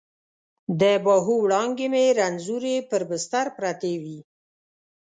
[0.79, 4.19] د باهو وړانګې مې رنځورې پر بستر پرتې وي